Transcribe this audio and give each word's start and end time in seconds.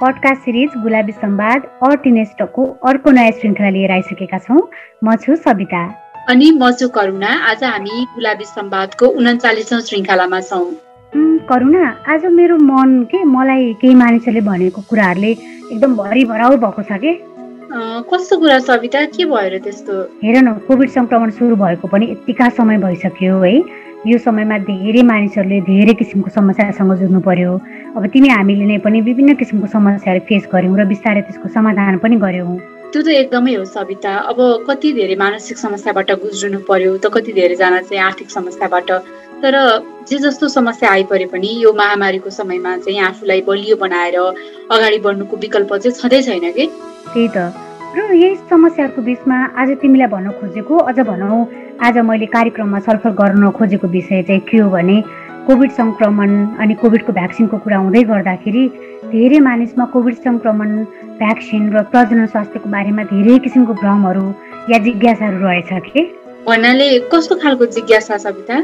Podcast 0.00 0.40
series 0.42 0.70
गुलाबी 0.82 1.12
संवाद 1.12 1.66
अर्टिनेस्टको 1.86 2.62
अर्को 2.88 3.10
नयाँ 3.10 3.32
श्रृङ्खला 3.32 3.68
लिएर 3.74 3.90
आइसकेका 3.92 4.38
छौँ। 4.38 4.60
म 5.04 5.14
छु 5.22 5.36
सविता 5.36 5.82
अनि 6.30 6.50
म 6.50 6.70
छु 6.78 6.88
करुणा। 6.96 7.30
आज 7.50 7.62
हामी 7.64 8.02
गुलाबी 8.14 8.44
संवादको 8.44 9.06
उन्चालिसौँ 9.06 9.80
श्रृङ्खलामा 9.86 10.40
छौँ। 10.40 10.66
करुणा 11.46 11.84
आज 12.10 12.26
मेरो 12.26 12.56
मन 12.58 12.90
के? 13.10 13.22
मलाई 13.22 13.72
केही 13.80 13.94
मानिसहरूले 13.94 14.40
भनेको 14.50 14.80
कुराहरूले 14.90 15.30
एकदम 15.30 15.96
भरि 15.96 16.24
भराउ 16.24 16.56
भएको 16.58 16.82
छ 16.82 16.98
कि? 16.98 17.12
कस्तो 18.10 18.38
कुरा 18.38 18.58
सविता 18.66 19.04
के 19.14 19.24
भयो 19.30 19.48
र 19.54 19.58
त्यस्तो? 19.62 19.94
हेर 20.24 20.36
न 20.42 20.58
कोभिड 20.66 20.90
सङ्क्रमण 20.90 21.30
सुरु 21.38 21.56
भएको 21.56 21.86
पनि 21.88 22.10
यतिका 22.10 22.48
समय 22.58 22.78
भइसक्यो 22.82 23.38
है। 23.42 23.54
यो 24.06 24.18
समयमा 24.20 24.56
धेरै 24.68 25.02
मानिसहरूले 25.08 25.60
धेरै 25.64 25.92
किसिमको 25.96 26.30
समस्यासँग 26.30 26.92
जुझ्नु 27.00 27.20
पर्यो। 27.24 27.52
अब 27.96 28.06
तिमी 28.12 28.28
हामीले 28.28 28.64
नै 28.68 28.76
पनि 28.84 29.00
विभिन्न 29.00 29.34
किसिमको 29.40 29.66
समस्याहरू 29.72 30.20
फेस 30.28 30.44
गऱ्यौँ 30.52 30.76
र 30.76 30.84
बिस्तारै 30.92 31.22
त्यसको 31.24 31.48
समाधान 31.56 31.96
पनि 32.04 32.16
गऱ्यौँ। 32.20 32.58
त्यो 32.92 33.00
त 33.00 33.08
एकदमै 33.08 33.54
हो 33.56 33.64
सविता। 33.64 34.12
अब 34.30 34.38
कति 34.68 34.92
धेरै 35.00 35.16
मानसिक 35.24 35.56
समस्याबाट 35.56 36.10
गुज्रिनु 36.20 36.60
पर्यो 36.68 36.96
त 37.00 37.08
कति 37.16 37.32
धेरैजना 37.32 37.80
चाहिँ 37.88 38.02
आर्थिक 38.04 38.28
समस्याबाट। 38.30 38.90
तर 39.42 39.54
जे 40.08 40.16
जस्तो 40.20 40.48
समस्या 40.48 40.90
आइपरे 40.90 41.26
पनि 41.32 41.50
यो 41.64 41.72
महामारीको 41.72 42.30
समयमा 42.30 42.76
चाहिँ 42.84 43.00
आफूलाई 43.08 43.40
बलियो 43.48 43.76
बनाएर 43.80 44.16
अगाडि 44.68 44.98
बढ्नुको 45.00 45.36
विकल्प 45.36 45.74
चाहिँ 45.74 45.96
छँदै 45.96 46.20
छैन 46.28 46.52
कि? 46.52 46.66
त्यही 47.12 47.28
त। 47.36 47.73
र 47.94 48.14
यही 48.14 48.34
समस्याहरूको 48.50 49.02
बिचमा 49.06 49.36
आज 49.54 49.70
तिमीलाई 49.78 50.08
भन्न 50.10 50.30
खोजेको 50.38 50.76
अझ 50.90 50.98
भनौँ 51.06 51.38
आज 51.78 51.98
मैले 52.02 52.26
कार्यक्रममा 52.26 52.78
छलफल 52.86 53.10
गर्न 53.20 53.50
खोजेको 53.54 53.88
विषय 53.88 54.22
चाहिँ 54.26 54.40
के 54.50 54.58
हो 54.58 54.70
भने 54.70 54.96
कोभिड 55.46 55.70
सङ्क्रमण 55.78 56.30
अनि 56.58 56.74
कोभिडको 56.82 57.12
भ्याक्सिनको 57.12 57.58
कुरा 57.62 57.78
हुँदै 57.78 58.02
गर्दाखेरि 58.10 58.64
धेरै 59.14 59.38
मानिसमा 59.46 59.84
कोभिड 59.94 60.14
सङ्क्रमण 60.26 60.70
भ्याक्सिन 61.22 61.70
र 61.70 61.82
प्रजनन 61.94 62.26
स्वास्थ्यको 62.34 62.68
बारेमा 62.74 63.02
धेरै 63.14 63.38
किसिमको 63.46 63.74
भ्रमहरू 63.78 64.26
या 64.70 64.78
जिज्ञासाहरू 64.86 65.38
रहेछ 65.46 65.70
कि? 65.86 66.02
भन्नाले 66.50 66.86
कस्तो 67.14 67.34
खालको 67.42 67.66
जिज्ञासा 67.78 68.16
सविता 68.26 68.56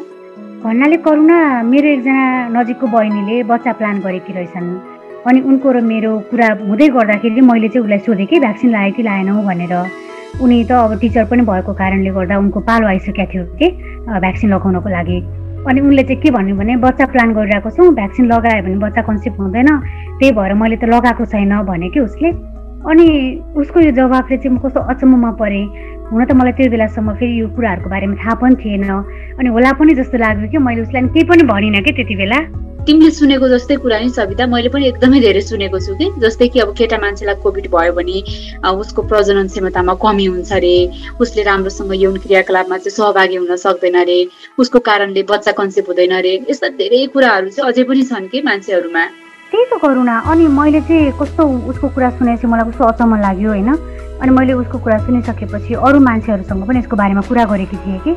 भन्नाले 0.67 0.97
करुणा 1.07 1.39
मेरो 1.71 1.89
एकजना 1.89 2.27
नजिकको 2.57 2.87
बहिनीले 2.95 3.43
बच्चा 3.51 3.73
प्लान 3.79 4.01
गरेकी 4.01 4.33
रहेछन्। 4.33 4.90
अनि 5.29 5.41
उनको 5.41 5.73
र 5.73 5.81
मेरो 5.85 6.19
कुरा 6.31 6.49
हुँदै 6.69 6.89
गर्दाखेरि 6.89 7.41
मैले 7.41 7.69
चाहिँ 7.69 7.85
उसलाई 7.85 7.99
सोधेँ 8.07 8.27
कि 8.27 8.39
भ्याक्सिन 8.41 8.71
लगायो 8.71 8.93
कि 8.97 9.03
लाएनौ 9.03 9.43
भनेर। 9.43 9.75
उनी 10.41 10.65
त 10.65 10.73
अब 10.73 10.99
टिचर 11.01 11.25
पनि 11.29 11.43
भएको 11.45 11.73
कारणले 11.77 12.11
गर्दा 12.17 12.39
उनको 12.39 12.61
पालो 12.65 12.87
आइसकेको 12.89 13.25
थियो 13.33 13.45
कि 13.61 13.67
भ्याक्सिन 14.09 14.49
लगाउनको 14.55 14.89
लागि। 14.89 15.19
अनि 15.69 15.81
उनले 15.81 16.03
चाहिँ 16.09 16.21
के 16.23 16.31
भन्यो 16.31 16.57
भने 16.57 16.77
बच्चा 16.81 17.05
प्लान 17.13 17.33
गरिरहेको 17.37 17.71
छौँ 17.71 17.93
भ्याक्सिन 17.95 18.27
लगायो 18.33 18.63
भने 18.65 18.77
बच्चा 18.81 19.03
कन्सेप्ट 19.05 19.39
हुँदैन 19.41 19.69
त्यही 20.19 20.33
भएर 20.33 20.55
मैले 20.57 20.77
त 20.81 20.85
लगाएको 20.89 21.25
छैन 21.29 21.53
भने 21.69 21.89
कि 21.93 22.01
उसले। 22.01 22.29
अनि 22.81 23.07
उसको 23.61 23.81
यो 23.81 23.91
जवाफले 23.93 24.37
चाहिँ 24.41 24.57
म 24.57 24.59
कस्तो 24.65 24.81
अचम्ममा 24.89 25.31
परेँ। 25.37 25.67
हुन 26.09 26.25
त 26.25 26.33
मलाई 26.33 26.53
त्यो 26.57 26.71
बेलासम्म 26.73 27.13
फेरि 27.21 27.35
यो 27.41 27.47
कुराहरूको 27.53 27.91
बारेमा 27.93 28.17
थाहा 28.25 28.35
पनि 28.41 28.57
थिएन। 28.57 28.89
अनि 29.37 29.49
होला 29.53 29.73
पनि 29.77 29.93
जस्तो 30.01 30.17
लाग्यो 30.17 30.49
कि 30.49 30.59
मैले 30.65 30.83
उसलाई 30.89 31.13
केही 31.13 31.25
पनि 31.29 31.43
भनिनँ 31.45 31.83
कि 31.85 31.93
त्यति 31.93 32.17
बेला। 32.17 32.41
तिमीले 32.91 33.11
सुनेको 33.15 33.49
जस्तै 33.49 33.75
कुरा 33.83 33.99
नि 34.03 34.09
सविता 34.11 34.47
मैले 34.51 34.69
पनि 34.75 34.87
एकदमै 34.87 35.19
धेरै 35.23 35.41
सुनेको 35.47 35.79
छु 35.79 35.93
कि। 35.95 36.07
जस्तै 36.19 36.47
कि 36.51 36.59
अब 36.61 36.71
केटा 36.75 36.97
मान्छेलाई 36.99 37.37
कोभिड 37.39 37.67
भयो 37.71 37.93
भने 37.95 38.19
उसको 38.67 39.03
प्रजनन 39.07 39.47
क्षमतामा 39.47 39.95
कमी 40.03 40.27
हुन्छ 40.27 40.51
अरे 40.59 40.75
उसले 41.23 41.43
राम्रोसँग 41.47 41.95
यौन 41.95 42.17
क्रियाकलापमा 42.27 42.79
चाहिँ 42.83 42.95
सहभागी 42.97 43.37
हुन 43.37 43.57
सक्दैन 43.63 43.99
अरे 44.03 44.19
उसको 44.59 44.79
कारणले 44.91 45.23
बच्चा 45.31 45.53
कन्सेप्ट 45.61 45.89
हुँदैन 45.89 46.15
अरे 46.19 46.33
यस्ता 46.51 46.69
धेरै 46.83 47.07
कुराहरू 47.15 47.55
चाहिँ 47.55 47.71
अझै 47.71 47.85
पनि 47.87 48.03
छन् 48.11 48.27
कि 48.27 48.43
मान्छेहरूमा। 48.51 49.05
त्यही 49.55 49.65
त 49.71 49.79
करुणा 49.87 50.19
अनि 50.27 50.51
मैले 50.59 50.81
चाहिँ 50.91 51.15
कस्तो 51.23 51.47
उसको 51.71 51.95
कुरा 51.95 52.11
सुनेपछि 52.19 52.47
मलाई 52.51 52.71
कस्तो 52.71 52.91
अचम्म 52.91 53.23
लाग्यो 53.23 53.49
होइन? 53.55 53.71
अनि 54.19 54.31
मैले 54.35 54.59
उसको 54.67 54.83
कुरा 54.83 54.99
सुनिसकेपछि 55.07 55.79
अरू 55.87 55.99
मान्छेहरूसँग 56.11 56.67
पनि 56.67 56.79
यसको 56.83 56.97
बारेमा 56.99 57.23
कुरा 57.31 57.45
गरेकी 57.55 57.77
थिएँ 57.87 58.03
कि। 58.03 58.13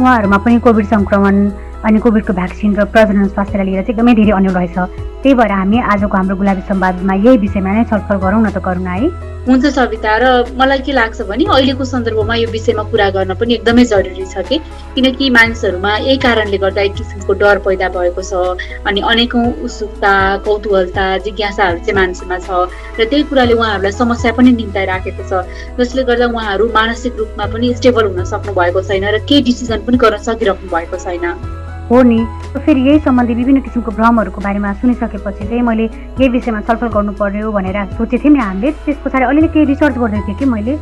उहाँहरूमा 0.00 0.38
पनि 0.44 0.58
कोभिड 0.64 0.86
सङ्क्रमण 0.96 1.36
अनि 1.86 1.98
कोभिडको 2.02 2.32
भ्याक्सिन 2.32 2.74
र 2.76 2.84
प्रजनन 2.90 3.28
स्वास्थ्यलाई 3.30 3.66
लिएर 3.66 3.82
चाहिँ 3.82 3.94
एकदमै 3.94 4.14
धेरै 4.18 4.32
अन्य 4.38 4.50
रहेछ। 4.58 4.76
त्यही 5.22 5.34
भएर 5.34 5.52
हामी 5.52 5.78
आजको 5.94 6.16
हाम्रो 6.16 6.36
गुलाबी 6.36 6.62
संवादमा 6.66 7.14
यही 7.14 7.36
विषयमा 7.46 7.70
नै 7.72 7.84
छलफल 7.90 8.16
गरौँ 8.26 8.42
न 8.42 8.50
त 8.50 8.58
करुणा 8.66 8.92
है। 8.92 9.08
हुन्छ 9.46 9.66
सविता 9.78 10.12
र 10.18 10.24
मलाई 10.58 10.78
के 10.82 10.92
लाग्छ 10.92 11.22
भने 11.30 11.44
अहिलेको 11.46 11.84
सन्दर्भमा 11.86 12.34
यो 12.34 12.48
विषयमा 12.50 12.82
कुरा 12.90 13.08
गर्न 13.14 13.34
पनि 13.38 13.54
एकदमै 13.54 13.84
जरुरी 13.86 14.26
छ 14.26 14.42
कि। 14.48 14.58
किनकि 14.94 15.30
मानिसहरूमा 15.30 15.92
यही 15.96 16.16
कारणले 16.26 16.58
गर्दा 16.58 16.82
एक 16.82 16.94
किसिमको 16.98 17.32
डर 17.42 17.58
पैदा 17.66 17.88
भएको 17.94 18.22
छ 18.22 18.58
अनि 18.90 19.00
अनेकौँ 19.06 19.46
उत्सुकता 19.62 20.12
कौतूहलता 20.46 21.04
जिज्ञासाहरू 21.26 21.78
चाहिँ 21.86 21.94
मान्छेमा 21.94 22.38
छ 22.42 22.66
र 22.98 23.04
त्यही 23.06 23.22
कुराले 23.30 23.54
उहाँहरूलाई 23.54 23.92
समस्या 24.02 24.32
पनि 24.34 24.50
निम्ताइराखेको 24.58 25.22
छ। 25.30 25.46
जसले 25.78 26.02
गर्दा 26.10 26.26
उहाँहरू 26.34 26.66
मानसिक 26.74 27.12
रूपमा 27.18 27.46
पनि 27.54 27.74
स्टेबल 27.78 28.10
हुन 28.10 28.24
सक्नु 28.34 28.52
भएको 28.58 28.82
छैन 28.82 29.06
र 29.14 29.22
केही 29.30 29.46
डिसिजन 29.46 29.86
पनि 29.86 29.96
गर्न 30.02 30.18
सकिराख्नु 30.26 30.74
भएको 30.74 30.98
छैन। 31.06 31.55
हो 31.90 32.02
नि। 32.02 32.18
फेरि 32.56 32.80
यही 32.88 32.98
सम्बन्धी 32.98 33.34
विभिन्न 33.34 33.60
किसिमको 33.60 33.90
भ्रमहरूको 33.98 34.40
बारेमा 34.40 34.72
सुनिसकेपछि 34.80 35.44
चाहिँ 35.44 35.62
मैले 35.62 35.84
यही 35.84 36.28
विषयमा 36.28 36.60
छलफल 36.66 36.88
गर्नु 36.94 37.12
पर्यो 37.20 37.52
भनेर 37.52 37.78
सोचेको 37.94 38.22
थिएँ 38.24 38.32
नि 38.32 38.40
हामीले। 38.40 38.70
त्यस 38.84 38.96
पछाडि 39.04 39.24
अलिअलि 39.24 39.48
केही 39.54 39.64
रिसर्च 39.66 39.98
गर्दै 39.98 40.20
थिएँ 40.26 40.38
कि 40.38 40.44
मैले। 40.44 40.76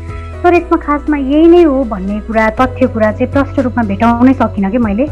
तर 0.45 0.55
यसमा 0.55 0.77
खासमा 0.87 1.17
यही 1.17 1.47
नै 1.49 1.63
हो 1.65 1.85
भन्ने 1.93 2.21
कुरा 2.29 2.49
तथ्य 2.61 2.87
कुरा 2.95 3.13
चाहिँ 3.13 3.33
प्रष्ट 3.33 3.61
रूपमा 3.65 3.83
भेटाउनै 3.91 4.33
सकिनँ 4.41 4.71
कि 4.71 4.79
मैले। 4.79 5.07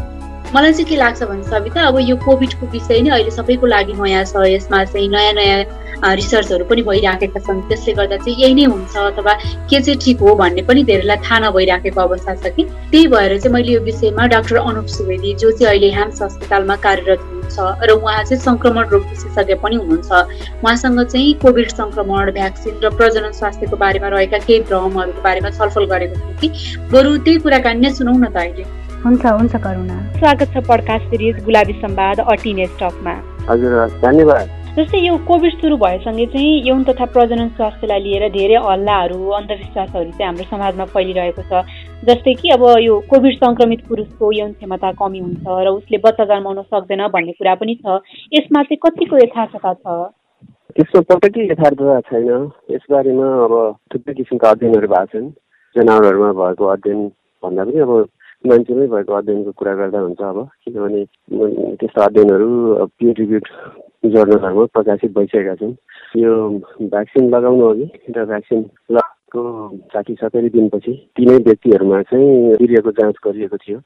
मलाई 0.53 0.71
चाहिँ 0.73 0.85
के 0.85 0.95
लाग्छ 0.95 1.23
भने 1.23 1.43
सविता 1.43 1.81
अब 1.87 1.97
यो 1.99 2.15
कोभिडको 2.25 2.65
विषय 2.73 3.01
नै 3.01 3.09
अहिले 3.09 3.31
सबैको 3.31 3.65
लागि 3.65 3.93
नयाँ 3.93 4.23
छ। 4.25 4.45
यसमा 4.45 4.83
चाहिँ 4.85 5.07
नयाँ 5.09 5.33
नयाँ 5.33 5.59
रिसर्चहरू 6.03 6.65
पनि 6.65 6.81
भइराखेका 6.83 7.39
छन्। 7.39 7.61
त्यसले 7.69 7.93
गर्दा 7.93 8.17
चाहिँ 8.17 8.35
यही 8.41 8.53
नै 8.53 8.65
हुन्छ 8.65 8.95
अथवा 8.97 9.33
के 9.69 9.79
चाहिँ 9.81 9.99
ठिक 10.03 10.19
हो 10.19 10.35
भन्ने 10.35 10.61
पनि 10.67 10.83
धेरैलाई 10.83 11.17
थाहा 11.23 11.39
नभइराखेको 11.39 12.01
अवस्था 12.01 12.35
छ 12.35 12.51
कि। 12.55 12.63
त्यही 12.91 13.07
भएर 13.07 13.37
चाहिँ 13.39 13.53
मैले 13.53 13.71
यो 13.73 13.79
विषयमा 13.87 14.25
डाक्टर 14.33 14.55
अनुप 14.57 14.87
सुवेदी 14.95 15.33
जो 15.41 15.51
चाहिँ 15.51 15.69
अहिले 15.69 15.89
ह्याम्स 15.95 16.21
अस्पतालमा 16.23 16.75
कार्यरत 16.85 17.19
हुनुहुन्छ 17.23 17.87
र 17.87 17.91
उहाँ 17.91 18.23
चाहिँ 18.23 18.41
सङ्क्रमण 18.43 18.85
रोग 18.93 19.03
विशेषज्ञ 19.09 19.55
पनि 19.63 19.75
हुनुहुन्छ 19.75 20.11
उहाँसँग 20.63 21.03
चाहिँ 21.03 21.33
कोभिड 21.41 21.69
सङ्क्रमण 21.71 22.31
भ्याक्सिन 22.31 22.73
र 22.83 22.89
प्रजनन 22.99 23.31
स्वास्थ्यको 23.39 23.75
बारेमा 23.83 24.07
रहेका 24.15 24.37
केही 24.47 24.59
भ्रमहरूको 24.69 25.21
बारेमा 25.23 25.49
छलफल 25.59 25.85
गरेको 25.93 26.15
थियौँ 26.19 26.37
कि। 26.41 26.47
बरु 26.91 27.17
त्यही 27.23 27.39
कुराकानी 27.45 27.79
नै 27.79 27.93
सुनौ 27.93 28.11
न 28.11 28.27
त 28.27 28.37
अहिले। 28.37 28.63
हुन्छ 29.03 29.23
हुन्छ 29.25 29.55
करुणा। 29.55 29.97
स्वागत 30.19 30.47
छ 30.53 30.65
पडकास्ट 30.67 31.05
सिरिज 31.11 31.43
गुलाबी 31.45 31.73
संवाद 31.79 32.19
अटिने 32.19 32.65
स्टकमा 32.75 33.15
हजुर 33.49 33.71
धन्यवाद। 34.03 34.62
जस्तै 34.73 34.99
यो 34.99 35.17
कोभिड 35.25 35.53
सुरु 35.61 35.75
भएसँगै 35.77 36.25
चाहिँ 36.33 36.53
यौन 36.67 36.83
तथा 36.83 37.05
प्रजनन 37.15 37.49
स्वास्थ्यलाई 37.57 37.99
लिएर 38.05 38.23
धेरै 38.33 38.61
हल्लाहरू 38.61 39.19
अन्धविश्वासहरू 39.39 40.09
चाहिँ 40.09 40.25
हाम्रो 40.25 40.45
समाजमा 40.49 40.85
फैलिरहेको 40.93 41.43
छ। 41.49 41.61
जस्तै 42.09 42.33
कि 42.39 42.49
अब 42.55 42.63
यो 42.81 42.95
कोभिड 43.11 43.37
सङ्क्रमित 43.43 43.85
पुरुषको 43.89 44.31
यौन 44.33 44.51
क्षमता 44.57 44.91
कमी 44.97 45.19
हुन्छ 45.25 45.45
र 45.45 45.67
उसले 45.77 45.97
बच्चा 46.05 46.25
जन्माउन 46.25 46.61
सक्दैन 46.73 47.05
भन्ने 47.13 47.37
कुरा 47.37 47.53
पनि 47.61 47.75
छ। 47.85 47.99
यसमा 48.33 48.63
चाहिँ 48.65 48.81
कतिको 48.87 49.21
यथार्थता 49.21 49.73
छ? 49.77 49.85
त्यसमा 50.73 51.01
पटक्कै 51.13 51.45
यथार्थता 51.53 51.99
छैन। 52.09 52.49
यसबारेमा 52.73 53.29
अब 53.45 53.53
थुप्रै 53.93 54.13
किसिमका 54.17 54.57
अध्ययनहरू 54.57 54.87
भएको 54.89 55.05
छन्। 55.13 55.29
जनावरहरूमा 55.75 56.33
भएको 56.41 56.73
अध्ययन 56.73 57.07
भन्दा 57.43 57.69
पनि 57.69 57.79
अब 57.85 57.93
मान्छेमै 58.49 58.91
भएको 58.97 59.21
अध्ययनको 59.21 59.51
कुरा 59.53 59.73
गर्दा 59.85 60.05
हुन्छ 60.09 60.21
अब। 60.33 60.37
किनभने 60.65 61.01
त्यस्तो 61.77 61.99
अध्ययनहरू 62.09 62.51
पियर 62.97 63.25
जर्नलहरूमा 64.03 64.65
प्रकाशित 64.73 65.11
भइसकेका 65.17 65.55
छन्। 65.55 65.73
यो 66.19 66.31
भ्याक्सिन 66.91 67.29
लगाउनु 67.29 67.69
अघि 67.69 67.87
र 68.09 68.25
भ्याक्सिन 68.25 68.59
लगाएको 68.91 69.41
साठी 69.93 70.13
सत्तरी 70.21 70.49
दिनपछि 70.55 70.93
तिनै 71.17 71.37
व्यक्तिहरूमा 71.47 72.01
चाहिँ 72.11 72.31
वीर्यको 72.61 72.91
जाँच 72.99 73.15
गरिएको 73.25 73.57
थियो। 73.57 73.79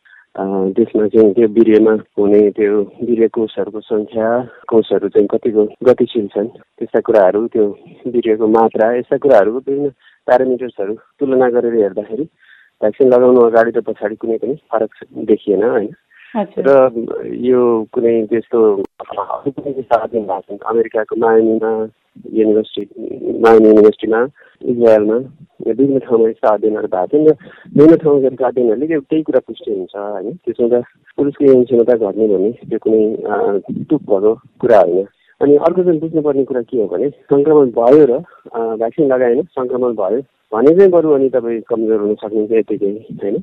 त्यसमा 0.78 1.08
चाहिँ 1.14 1.34
त्यो 1.34 1.48
वीर्यमा 1.50 1.94
हुने 2.18 2.42
त्यो 2.58 2.74
वीर्य 3.08 3.28
कोषहरूको 3.34 3.80
सङ्ख्या 3.82 4.28
कोषहरू 4.70 5.08
चाहिँ 5.10 5.28
कतिको 5.28 5.64
गतिशील 5.86 6.28
छन् 6.34 6.50
त्यस्ता 6.78 7.00
कुराहरू 7.08 7.46
त्यो 7.54 7.66
वीर्यको 8.14 8.48
मात्रा 8.58 8.92
यस्ता 8.98 9.18
कुराहरू 9.18 9.52
विभिन्न 9.54 9.90
प्यारामिटर्सहरू 10.28 10.94
तुलना 11.20 11.48
गरेर 11.56 11.74
हेर्दाखेरि 11.82 12.26
भ्याक्सिन 12.82 13.08
लगाउनु 13.14 13.42
अगाडि 13.50 13.72
त 13.72 13.82
पछाडि 13.88 14.16
कुनै 14.22 14.38
पनि 14.38 14.56
फरक 14.70 14.92
देखिएन 15.26 15.64
होइन। 15.64 15.90
र 16.36 16.72
यो 17.42 17.62
कुनै 17.94 18.16
त्यस्तो 18.28 18.60
अरू 18.84 19.52
पनि 19.52 19.74
त्यस्ता 19.74 20.06
भएको 20.06 20.40
छन् 20.42 20.60
अमेरिकाको 20.66 21.16
मायामीमा 21.16 21.72
युनिभर्सिटी 22.34 22.86
मायामी 23.42 23.68
युनिभर्सिटीमा 23.68 24.22
इजरायलमा 24.62 25.18
विभिन्न 25.68 26.00
ठाउँमा 26.00 26.30
यस्ता 26.30 26.54
अध्ययनहरू 26.54 26.88
भएको 26.88 27.08
छन् 27.08 27.28
र 27.28 27.36
विभिन्न 27.76 27.98
ठाउँमा 27.98 28.20
गरेको 28.20 28.46
अध्ययनहरूले 28.46 29.00
त्यही 29.00 29.24
कुरा 29.24 29.40
पुष्टि 29.48 29.72
हुन्छ 29.72 29.96
होइन? 29.96 30.34
त्यसमा 30.46 30.68
त 30.68 30.84
पुरुषको 31.18 31.46
यौन 31.46 31.64
क्षमता 31.64 31.94
घट्ने 31.96 32.28
भने 32.28 32.52
त्यो 32.70 32.80
कुनै 32.84 33.04
भएको 33.88 34.34
कुरा 34.62 34.80
होइन। 34.80 35.06
अनि 35.42 35.56
अर्को 35.56 35.84
चाहिँ 35.84 36.00
बुझ्नुपर्ने 36.00 36.44
कुरा 36.46 36.62
के 36.62 36.82
हो 36.82 36.88
भने 36.88 37.10
सङ्क्रमण 37.10 37.70
भयो 37.78 38.06
र 38.10 38.20
भ्याक्सिन 38.78 39.14
लगाएन 39.14 39.42
सङ्क्रमण 39.58 39.94
भयो 40.02 40.22
भने 40.52 40.72
चाहिँ 40.76 40.92
बरु 40.92 41.12
अनि 41.14 41.30
तपाईँ 41.30 41.62
कमजोर 41.70 42.00
हुन 42.02 42.14
सक्नुहुन्छ 42.16 42.52
यतिकै 42.52 42.92
होइन? 43.22 43.38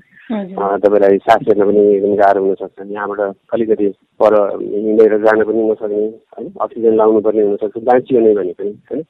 तपाईँलाई 0.83 1.19
सास 1.25 1.43
फेर्न 1.47 1.63
पनि 1.69 1.81
एकदम 1.95 2.15
गाह्रो 2.17 2.43
हुनसक्छ 2.45 2.87
यहाँबाट 2.91 3.21
अलिकति 3.55 3.89
पर 4.21 4.35
हिँडेर 4.63 5.17
जान 5.25 5.43
पनि 5.45 5.63
नसक्ने 5.71 6.01
होइन? 6.35 6.47
अक्सिजन 6.65 6.97
लाउनु 6.97 7.21
पर्ने 7.27 7.43
हुनसक्छ 7.49 7.83
बाँचियो 7.91 8.21
नै 8.21 8.33
भने 8.35 8.53
पनि 8.59 8.73
होइन? 8.91 9.03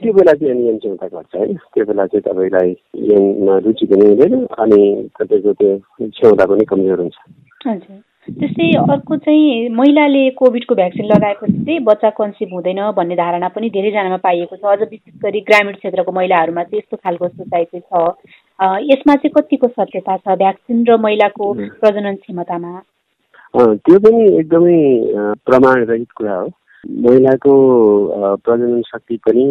त्यो 0.00 0.12
बेला 0.12 0.32
चाहिँ 0.32 0.52
अनि 0.52 0.78
क्षमता 0.78 1.06
घट्छ 1.08 1.36
होइन? 1.36 1.56
त्यो 1.74 1.84
बेला 1.86 2.06
चाहिँ 2.06 2.22
तपाईँलाई 2.28 2.70
रुचि 3.66 3.86
पनि 3.92 4.06
हुँदैन 4.08 4.34
अनि 4.58 4.80
तपाईँको 5.20 5.52
त्यो 5.60 5.76
क्षमता 6.08 6.46
पनि 6.46 6.64
कमजोर 6.72 7.00
हुन्छ। 7.00 7.18
त्यस्तै 8.28 8.66
अर्को 8.92 9.16
चाहिँ 9.16 9.68
महिलाले 9.74 10.22
कोभिडको 10.38 10.74
भ्याक्सिन 10.74 11.06
लगाएपछि 11.06 11.52
चाहिँ 11.52 11.78
बच्चा 11.84 12.10
कन्सिभ 12.18 12.52
हुँदैन 12.54 12.80
भन्ने 12.96 13.16
धारणा 13.16 13.48
पनि 13.50 13.70
धेरैजनामा 13.70 14.16
पाइएको 14.22 14.56
छ। 14.56 14.62
अझ 14.62 14.80
विशेष 14.90 15.14
गरी 15.24 15.40
ग्रामीण 15.48 15.74
क्षेत्रको 15.74 16.12
महिलाहरूमा 16.12 16.62
चाहिँ 16.62 16.78
यस्तो 16.78 16.96
खालको 16.96 17.28
सोचाइ 17.28 17.64
चाहिँ 17.64 17.82
छ 17.82 18.92
यसमा 18.92 19.14
चाहिँ 19.14 19.32
कतिको 19.36 19.68
सत्यता 19.68 20.16
छ? 20.16 20.36
भ्याक्सिन 20.38 20.84
र 20.88 20.96
महिलाको 21.02 21.52
प्रजनन 21.82 22.14
क्षमतामा? 22.22 22.72
त्यो 23.54 23.98
पनि 24.06 24.22
एकदमै 24.38 24.78
प्रमाणरहित 25.46 26.10
कुरा 26.16 26.34
हो। 26.34 26.46
महिलाको 26.86 27.52
प्रजनन 28.46 28.80
शक्ति 28.86 29.16
पनि 29.26 29.46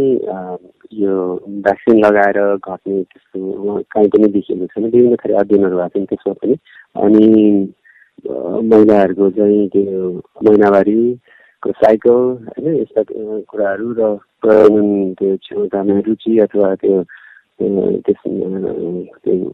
यो 1.04 1.14
भ्याक्सिन 1.68 2.00
लगाएर 2.06 2.40
घट्ने 2.56 3.04
त्यस्तो 3.04 3.80
काहीँ 3.92 4.10
पनि 4.16 4.28
देखिएको 4.32 4.66
छैन। 4.66 4.90
विभिन्न 4.90 5.16
थरी 5.20 5.34
अध्ययनहरू 5.44 5.78
भएको 5.78 6.00
छन् 6.00 6.06
त्यसमा 6.08 6.34
पनि। 6.40 6.56
अनि 7.04 7.28
महिलाहरूको 8.26 9.30
चाहिँ 9.30 9.68
त्यो 9.68 10.10
महिनावारीको 10.44 11.72
साइकल 11.72 12.12
होइन 12.12 12.76
यस्ता 12.76 13.04
कुराहरू 13.50 13.92
र 13.94 14.16
प्रजनन 14.42 15.14
त्यो 15.14 15.36
क्षमतामा 15.38 16.00
रुचि 16.08 16.38
अथवा 16.40 16.74
त्यो 16.76 17.04
त्यस 18.06 18.22
त्यो 18.26 19.52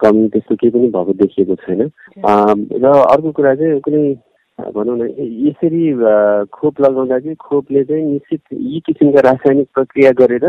कम 0.00 0.26
त्यस्तो 0.28 0.54
केही 0.54 0.70
पनि 0.70 0.88
भएको 0.88 1.12
देखिएको 1.12 1.54
छैन। 1.54 1.80
र 2.76 2.86
अर्को 2.86 3.30
कुरा 3.32 3.54
चाहिँ 3.54 3.80
कुनै 3.80 4.02
भनौँ 4.58 4.96
न 4.98 5.08
यसरी 5.48 5.82
खोप 6.52 6.80
लगाउँदा 6.80 7.18
चाहिँ 7.18 7.36
खोपले 7.36 7.84
चाहिँ 7.84 8.04
निश्चित 8.04 8.40
यी 8.52 8.80
किसिमका 8.80 9.20
रासायनिक 9.20 9.68
प्रक्रिया 9.74 10.10
गरेर 10.12 10.44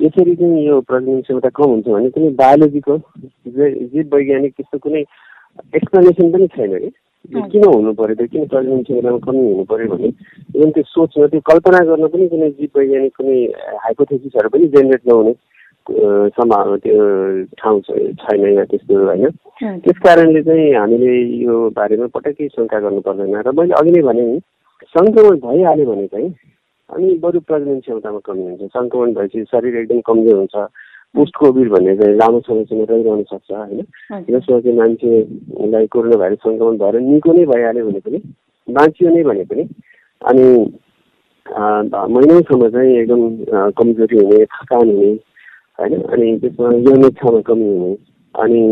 यसरी 0.00 0.34
चाहिँ 0.36 0.66
यो 0.66 0.80
प्रजनन 0.80 1.20
क्षमता 1.20 1.48
कम 1.48 1.70
हुन्छ 1.70 1.86
भने 1.86 2.10
कुनै 2.10 2.30
बायोलोजीको 2.34 2.96
जीव 3.46 4.16
वैज्ञानिक 4.16 4.52
त्यस्तो 4.56 4.78
कुनै 4.78 5.04
एक्सप्लेनेसन 5.74 6.32
पनि 6.32 6.46
छैन 6.46 6.78
कि 6.78 6.90
किन 7.28 7.64
हुनु 7.64 7.92
पऱ्यो 8.00 8.14
त्यो 8.16 8.26
किन 8.32 8.46
प्रजनन 8.48 8.82
क्षमतामा 8.82 9.18
कमी 9.26 9.42
हुनु 9.52 9.64
पऱ्यो 9.70 9.86
भने 9.92 10.08
इभन 10.08 10.70
त्यो 10.74 10.82
सोच्न 10.88 11.26
त्यो 11.28 11.40
कल्पना 11.50 11.84
गर्न 11.84 12.06
पनि 12.08 12.28
कुनै 12.32 12.50
जीव 12.58 12.78
वैज्ञानिक 12.78 13.12
कुनै 13.16 13.38
हाइपोथेसिसहरू 13.84 14.48
पनि 14.48 14.66
जेनेरेट 14.74 15.06
नहुने 15.08 15.34
सम्भावना 16.36 16.76
त्यो 16.84 16.96
ठाउँ 17.58 17.80
छैन 18.22 18.44
या 18.56 18.64
त्यस्तो 18.70 18.94
होइन। 19.06 19.26
त्यस 19.84 19.98
कारणले 20.04 20.42
चाहिँ 20.42 20.72
हामीले 20.74 21.12
यो 21.44 21.54
बारेमा 21.76 22.06
पटक्कै 22.14 22.48
शङ्का 22.56 22.78
गर्नु 22.80 23.00
पर्दैन। 23.06 23.34
र 23.46 23.50
मैले 23.52 23.74
अघि 23.80 23.90
नै 23.90 24.02
भने 24.08 24.24
सङ्क्रमण 24.94 25.36
भइहाल्यो 25.44 25.86
भने 25.90 26.06
चाहिँ 26.12 26.30
अनि 26.90 27.08
बरु 27.22 27.40
प्रजनन 27.48 27.80
क्षमतामा 27.80 28.20
कमी 28.26 28.42
हुन्छ। 28.48 28.62
सङ्क्रमण 28.76 29.12
भएपछि 29.14 29.44
शरीर 29.52 29.76
एकदम 29.76 30.00
कमजोर 30.08 30.36
हुन्छ। 30.40 30.56
पोस्ट 31.14 31.36
कोभिड 31.36 31.70
भन्ने 31.70 31.96
चाहिँ 31.96 32.14
लामो 32.16 32.40
समयसम्म 32.46 32.84
रहिरहन 32.90 33.22
सक्छ 33.30 33.50
होइन? 33.52 33.80
जसमा 34.30 34.60
चाहिँ 34.60 34.76
मान्छेलाई 34.76 35.86
कोरोना 35.92 36.16
भाइरस 36.16 36.38
सङ्क्रमण 36.46 36.76
भएर 36.78 37.00
निको 37.00 37.32
नै 37.32 37.44
भइहाल्यो 37.46 37.86
भने 37.86 38.00
पनि 38.06 38.18
बाँचियो 38.68 39.14
नै 39.14 39.22
भने 39.30 39.44
पनि 39.50 39.64
अनि 40.22 40.46
महिनौसम्म 42.14 42.68
चाहिँ 42.70 42.96
एकदम 42.98 43.22
कमजोरी 43.78 44.16
हुने 44.18 44.44
थकान 44.54 44.90
हुने 44.90 45.10
होइन? 45.78 46.00
अनि 46.12 46.26
त्यसमा 46.38 46.68
यौन 46.86 47.04
इच्छामा 47.06 47.40
कमी 47.50 47.68
हुने 47.68 47.92
अनि 48.34 48.62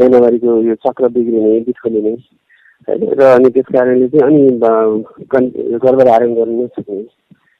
महिनावारीको 0.00 0.60
यो 0.62 0.74
चक्र 0.86 1.08
बिग्रिने 1.14 1.60
बिथोलिने 1.68 2.12
होइन? 2.88 3.00
र 3.20 3.22
अनि 3.36 3.48
त्यस 3.52 3.68
कारणले 3.76 4.08
चाहिँ 4.08 4.24
अनि 4.26 4.40
गर्भधारण 5.84 6.34
गर्न 6.34 6.60
नसक्ने 6.62 7.02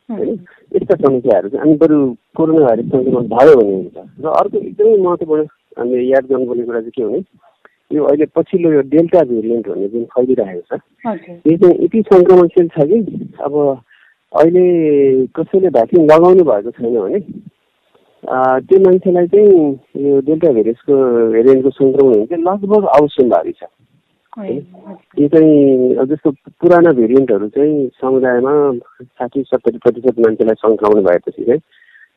होइन 0.08 0.38
यस्ता 0.74 0.94
समस्याहरू 0.94 1.48
चाहिँ 1.48 1.62
अनि 1.64 1.74
बरु 1.82 1.96
कोरोना 2.36 2.66
भाइरस 2.66 2.86
सङ्क्रमण 2.92 3.26
भयो 3.34 3.56
भने 3.56 3.74
हुन्छ। 3.74 3.96
र 4.24 4.26
अर्को 4.40 4.58
एकदमै 4.58 4.96
महत्त्वपूर्ण 5.06 5.44
हामीले 5.78 6.04
याद 6.10 6.24
गर्नुपर्ने 6.30 6.64
कुरा 6.68 6.80
चाहिँ 6.80 6.92
के 6.96 7.04
भने 7.04 7.20
यो 7.90 8.04
अहिले 8.04 8.26
पछिल्लो 8.36 8.72
यो 8.72 8.80
डेल्टा 8.94 9.22
भेरिएन्ट 9.28 9.68
भन्ने 9.68 9.88
जुन 9.88 10.04
फैलिरहेको 10.14 10.62
छ 10.68 10.80
यो 11.46 11.56
चाहिँ 11.56 11.84
यति 11.84 12.02
सङ्क्रमणशील 12.12 12.68
छ 12.74 12.88
कि 12.88 12.98
अब 13.44 13.54
अहिले 14.32 14.64
कसैले 15.36 15.70
भ्याक्सिन 15.76 16.10
लगाउनु 16.12 16.44
भएको 16.50 16.70
छैन 16.78 16.98
भने 17.00 17.20
त्यो 18.68 18.78
मान्छेलाई 18.84 19.26
चाहिँ 19.32 20.06
यो 20.06 20.20
डेल्टा 20.28 20.52
भेरियसको 20.52 20.94
भेरिएन्टको 21.32 21.70
सङ्क्रमण 21.70 22.14
हुने 22.14 22.26
चाहिँ 22.26 22.44
लगभग 22.44 22.86
अवश्यम्भावी 22.98 23.52
छ। 23.52 23.64
यो 24.36 25.28
चाहिँ 25.28 26.06
जस्तो 26.06 26.30
पुराना 26.60 26.90
भेरिएन्टहरू 26.92 27.48
चाहिँ 27.48 27.88
समुदायमा 28.00 28.52
साठी 29.02 29.42
सत्तरी 29.42 29.78
प्रतिशत 29.78 30.18
मान्छेलाई 30.20 30.54
सङ्क्रमण 30.62 31.02
भएपछि 31.04 31.44
चाहिँ 31.44 31.60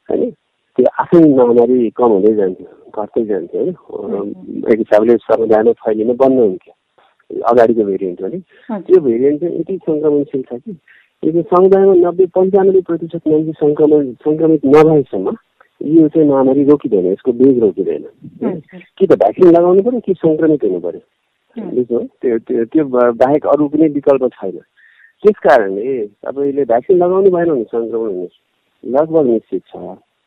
होइन 0.09 0.31
त्यो 0.77 0.85
आफै 1.01 1.19
महामारी 1.19 1.89
कम 1.95 2.11
हुँदै 2.11 2.33
जान्थ्यो 2.35 2.67
घट्दै 2.95 3.23
जान्थ्यो 3.25 3.61
होइन। 3.61 4.27
एक 4.71 4.77
हिसाबले 4.79 5.15
समुदायमा 5.23 5.71
फैलिन 5.83 6.15
बन्द 6.15 6.39
हुन्थ्यो। 6.39 6.73
अगाडिको 7.51 7.83
भेरिएन्ट 7.83 8.21
भने 8.21 8.39
त्यो 8.81 8.99
भेरिएन्ट 9.01 9.39
चाहिँ 9.41 9.59
यति 9.59 9.77
सङ्क्रमणशील 9.87 10.41
छ 10.41 10.59
कि 10.63 10.77
यो 11.23 11.41
समुदायमा 11.53 11.93
नब्बे 11.95 12.25
पन्चानब्बे 12.35 12.81
प्रतिशत 12.89 13.27
मान्छे 13.27 13.53
सङ्क्रमण 13.61 14.11
सङ्क्रमित 14.27 14.65
नभएसम्म 14.65 15.35
यो 15.81 16.07
चाहिँ 16.07 16.27
महामारी 16.29 16.63
रोकिँदैन 16.63 17.05
यसको 17.11 17.31
बेग 17.41 17.59
रोकिँदैन। 17.63 18.03
कि 18.97 19.07
त 19.07 19.17
भ्याक्सिन 19.23 19.51
लगाउनु 19.57 19.81
पऱ्यो 19.83 19.99
कि 20.05 20.13
सङ्क्रमित 20.13 20.63
हुनु 20.63 20.79
पऱ्यो 20.79 21.01
बुझ्नु 21.57 21.99
त्यो 22.21 22.37
त्यो 22.47 22.63
त्यो 22.71 22.83
बाहेक 23.21 23.47
अरू 23.47 23.67
कुनै 23.67 23.87
विकल्प 23.97 24.23
छैन। 24.35 24.57
त्यस 25.23 25.37
कारणले 25.43 26.05
तपाईँले 26.23 26.63
भ्याक्सिन 26.71 26.97
लगाउनु 26.97 27.29
भएन 27.31 27.49
भने 27.49 27.63
सङ्क्रमण 27.63 28.09
हुने 28.13 28.27
लगभग 28.83 29.25
निश्चित 29.27 29.63
छ। 29.71 29.75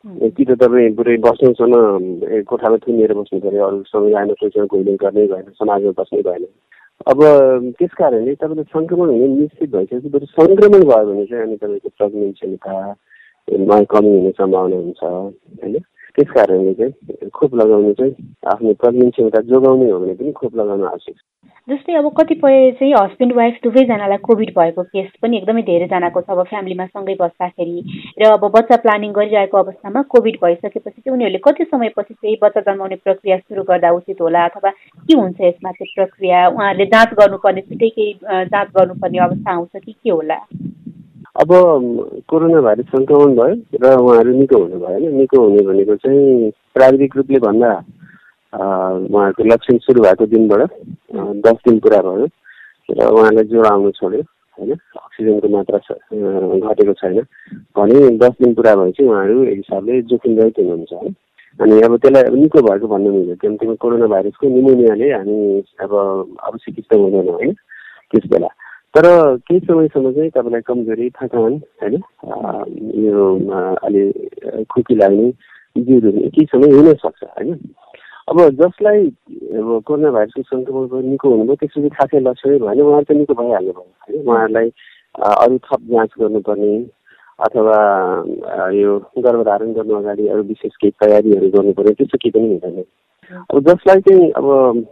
कि 0.05 0.43
त 0.45 0.51
तपाईँ 0.61 0.93
पुरै 0.95 1.15
वर्षौँसम्म 1.25 2.43
कोठामा 2.45 2.77
थुनिएर 2.85 3.13
बस्नु 3.17 3.39
पऱ्यो 3.41 3.65
अरू 3.65 3.83
समुदायमा 3.89 4.33
कोहीसँग 4.39 4.67
कोहीले 4.69 4.93
गर्नै 5.01 5.25
भएन 5.27 5.49
समाजमा 5.59 5.91
बस्नै 5.97 6.21
भएन। 6.21 6.45
अब 7.09 7.19
त्यस 7.77 7.93
कारणले 7.97 8.35
तपाईँले 8.35 8.63
सङ्क्रमण 8.75 9.09
हुने 9.09 9.27
निश्चित 9.27 9.69
भइसकेपछि 9.73 10.09
बरु 10.13 10.25
सङ्क्रमण 10.37 10.81
भयो 10.85 11.05
भने 11.09 11.25
चाहिँ 11.25 11.43
अनि 11.43 11.57
तपाईँको 11.57 11.89
प्रेग्नेन्ट 11.97 12.35
क्षमता 12.35 12.73
कमी 13.91 14.11
हुने 14.15 14.31
सम्भावना 14.37 14.75
हुन्छ 14.75 15.03
होइन? 15.03 15.75
त्यस 16.15 16.29
कारणले 16.33 16.73
चाहिँ 16.73 17.29
खोप 17.33 17.55
लगाउनु 17.55 17.93
चाहिँ 17.93 18.13
आफ्नो 18.53 18.73
प्रजनन 18.81 19.09
क्षमता 19.09 19.41
जोगाउने 19.51 19.89
हो 19.91 19.99
भने 19.99 20.13
पनि 20.19 20.31
खोप 20.41 20.55
लगाउनु 20.55 20.85
आवश्यक 20.85 21.15
जस्तै 21.67 21.93
अब 21.97 22.07
कतिपय 22.17 22.71
चाहिँ 22.79 22.93
हस्बेन्ड 22.93 23.33
वाइफ 23.35 23.55
दुवैजनालाई 23.63 24.17
कोभिड 24.27 24.49
भएको 24.57 24.83
केस 24.83 25.07
पनि 25.21 25.37
एकदमै 25.37 25.61
धेरैजनाको 25.69 26.21
छ। 26.21 26.29
अब 26.29 26.41
फ्यामिलीमा 26.49 26.85
सँगै 26.85 27.15
बस्दाखेरि 27.21 27.77
र 28.21 28.29
अब 28.33 28.43
बच्चा 28.55 28.75
प्लानिङ 28.85 29.11
गरिरहेको 29.17 29.57
अवस्थामा 29.57 30.01
कोभिड 30.13 30.37
भइसकेपछि 30.43 31.01
चाहिँ 31.01 31.13
उनीहरूले 31.15 31.41
कति 31.47 31.65
समयपछि 31.71 32.13
चाहिँ 32.13 32.37
बच्चा 32.43 32.61
जन्माउने 32.69 32.95
प्रक्रिया 33.01 33.37
सुरु 33.37 33.63
गर्दा 33.65 33.91
उचित 33.97 34.21
होला 34.21 34.45
अथवा 34.45 34.69
के 34.69 35.17
हुन्छ 35.17 35.41
यसमा 35.41 35.71
चाहिँ 35.71 35.93
प्रक्रिया? 35.95 36.47
उहाँहरूले 36.47 36.85
जाँच 36.93 37.13
गर्नुपर्ने 37.19 37.61
छिट्टै 37.61 37.89
केही 37.89 38.13
जाँच 38.53 38.67
गर्नुपर्ने 38.77 39.25
अवस्था 39.25 39.51
आउँछ 39.51 39.83
कि 39.85 39.91
के 39.91 40.09
होला? 40.09 40.39
अब 41.35 41.49
कोरोना 42.29 42.59
भाइरस 42.61 42.85
सङ्क्रमण 42.95 43.35
भयो 43.35 43.55
र 43.83 43.93
उहाँहरू 43.99 44.31
निको 44.39 44.57
हुनुभयो 44.57 44.87
होइन। 44.87 45.15
निको 45.19 45.41
हुने 45.41 45.61
भनेको 45.67 45.95
चाहिँ 46.03 46.51
प्राविधिक 46.73 47.15
रूपले 47.17 47.39
भन्दा 47.45 47.71
उहाँहरूको 48.53 49.43
लक्षण 49.43 49.77
सुरु 49.83 50.01
भएको 50.01 50.25
दिनबाट 50.31 50.71
दस 51.45 51.57
दिन 51.67 51.79
पुरा 51.83 51.99
भयो 52.07 52.25
र 52.89 53.09
उहाँलाई 53.11 53.43
ज्वरो 53.51 53.69
आउनु 53.69 53.91
छोड्यो 53.99 54.21
होइन। 54.57 54.71
अक्सिजनको 54.71 55.47
मात्रा 55.57 55.77
घटेको 55.77 56.93
छैन। 57.03 57.19
भने 57.75 57.99
दस 58.23 58.33
दिन 58.39 58.53
पुरा 58.55 58.75
भएपछि 58.75 59.03
उहाँहरू 59.03 59.43
एक 59.43 59.57
हिसाबले 59.57 60.01
जोखिम 60.07 60.39
रहित 60.39 60.59
हुनुहुन्छ 60.59 60.93
है 61.03 61.09
अनि 61.59 61.81
अब 61.83 61.97
त्यसलाई 61.99 62.23
निको 62.41 62.61
भएको 62.63 62.87
भन्नु 62.87 63.11
मिल्यो 63.11 63.35
किनकि 63.41 63.75
कोरोना 63.83 64.07
भाइरसको 64.07 64.47
निमोनियाले 64.55 65.11
हामी 65.11 65.35
अब 65.83 65.91
अब 66.47 66.57
चिकित्सा 66.63 66.95
हुँदैन 66.95 67.29
होइन। 67.29 67.53
त्यस 68.11 68.25
बेला 68.31 68.47
तर 68.95 69.05
केही 69.47 69.59
समयसम्म 69.59 70.11
चाहिँ 70.11 70.29
तपाईँलाई 70.31 70.61
कमजोरी 70.67 71.09
थकान 71.19 71.53
होइन? 71.81 71.95
यो 73.05 73.23
अलि 73.85 74.03
खुकी 74.71 74.95
लाग्ने 74.95 75.29
जिउहरू 75.77 76.11
केही 76.11 76.45
समय 76.51 76.75
हुनसक्छ 76.75 77.23
होइन? 77.23 77.59
अब 78.31 78.37
जसलाई 78.61 79.01
अब 79.59 79.81
कोरोना 79.85 80.11
भाइरसको 80.11 80.41
सङ्क्रमणको 80.41 81.01
निको 81.11 81.29
हुनुभयो 81.29 81.55
त्यसपछि 81.61 81.89
खासै 81.97 82.19
लक्षणै 82.23 82.57
भएन 82.63 82.81
उहाँहरू 82.81 83.05
त 83.05 83.17
निको 83.19 83.33
भइहाल्नु 83.41 83.71
भयो 83.71 83.83
होइन? 83.83 84.23
उहाँहरूलाई 84.27 84.69
अरू 85.43 85.57
थप 85.67 85.81
जाँच 85.91 86.11
गर्नुपर्ने 86.19 86.73
अथवा 87.45 87.77
यो 88.79 88.91
गर्भधारण 89.25 89.73
गर्नु 89.73 89.93
अगाडि 89.95 90.27
अरू 90.27 90.43
विशेष 90.51 90.75
केही 90.81 90.91
तयारीहरू 91.03 91.49
गर्नुपर्ने 91.57 91.93
त्यस्तो 91.99 92.17
केही 92.23 92.31
पनि 92.31 92.47
हुँदैन। 92.51 92.83
अब 93.25 93.59
जसलाई 93.67 93.99
चाहिँ 94.01 94.31
अब 94.31 94.45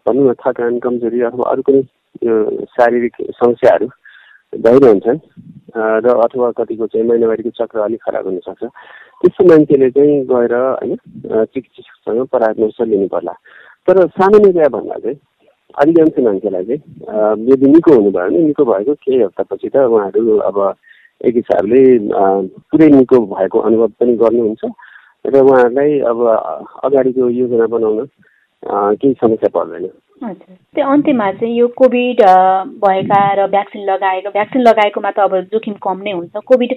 भनौँ 0.07 0.29
न 0.29 0.33
थकान 0.41 0.79
कमजोरी 0.79 1.21
अथवा 1.21 1.49
अरू 1.51 1.61
कुनै 1.61 1.81
शारीरिक 2.73 3.15
समस्याहरू 3.33 3.87
भइरहन्छन् 4.53 5.19
र 6.05 6.07
अथवा 6.19 6.51
कतिको 6.57 6.87
चाहिँ 6.87 7.07
महिनावारीको 7.07 7.49
चक्र 7.57 7.79
अलिक 7.79 8.01
खराब 8.05 8.25
हुनसक्छ 8.25 8.63
त्यस्तो 8.63 9.45
मान्छेले 9.49 9.89
चाहिँ 9.89 10.21
गएर 10.25 10.53
होइन 10.53 10.95
चिकित्सकसँग 11.45 12.25
परामर्श 12.27 12.81
लिनु 12.81 13.07
पर्ला 13.07 13.33
तर 13.87 14.05
सामान्यतया 14.17 14.69
भन्दा 14.69 14.97
चाहिँ 14.99 15.17
अधिकांश 15.73 16.19
मान्छेलाई 16.25 16.65
चाहिँ 16.65 17.51
यदि 17.51 17.65
निको 17.69 17.93
हुनुभयो 17.93 18.29
भने 18.29 18.39
निको 18.47 18.65
भएको 18.65 18.93
केही 18.93 19.21
हप्तापछि 19.21 19.69
त 19.69 19.85
उहाँहरू 19.89 20.37
अब 20.49 20.57
एक 21.21 21.35
हिसाबले 21.35 21.81
पुरै 22.69 22.89
निको 22.89 23.17
भएको 23.25 23.59
अनुभव 23.59 23.87
पनि 23.99 24.15
गर्नुहुन्छ। 24.17 24.63
र 25.25 25.39
उहाँहरूलाई 25.39 25.99
अब 26.11 26.19
अगाडिको 26.83 27.29
योजना 27.29 27.67
बनाउन 27.67 28.07
केही 28.99 29.13
समस्या 29.21 29.49
पर्दैन। 29.55 29.89
हजुर 30.21 30.55
त्यो 30.75 30.85
अन्त्यमा 30.87 31.31
चाहिँ 31.31 31.55
यो 31.55 31.67
कोभिड 31.75 32.21
भएका 32.83 33.21
र 33.35 33.47
भ्याक्सिन 33.51 33.83
लगाएको 33.85 34.29
भ्याक्सिन 34.31 34.61
लगाएकोमा 34.61 35.11
त 35.11 35.19
अब 35.19 35.33
जोखिम 35.51 35.73
कम 35.83 35.97
नै 36.03 36.11
हुन्छ। 36.11 36.43
कोभिड 36.47 36.71